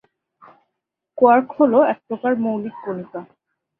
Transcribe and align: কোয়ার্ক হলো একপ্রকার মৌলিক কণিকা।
কোয়ার্ক 1.17 1.47
হলো 1.59 1.79
একপ্রকার 1.93 2.31
মৌলিক 2.43 2.75
কণিকা। 2.85 3.19